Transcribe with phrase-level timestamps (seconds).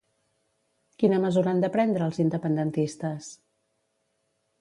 [1.01, 3.29] Quina mesura han de prendre els independentistes?